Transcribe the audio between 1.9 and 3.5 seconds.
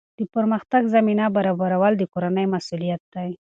د کورنۍ مسؤلیت دی.